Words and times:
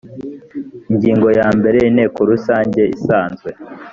ingingo 0.91 1.27
ya 1.39 1.47
mbere 1.57 1.77
inteko 1.89 2.19
rusange 2.29 2.81
isanzwe 2.95 3.49